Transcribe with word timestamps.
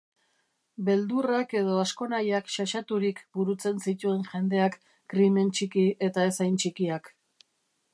Beldurrak 0.85 1.53
edo 1.59 1.75
askonahiak 1.81 2.49
xaxaturik 2.55 3.23
burutzen 3.37 3.87
zituen 3.87 4.27
jendeak 4.33 4.83
krimen 5.15 5.57
txiki 5.59 5.89
eta 6.11 6.29
ez 6.33 6.37
hain 6.47 6.61
txikiak. 6.63 7.17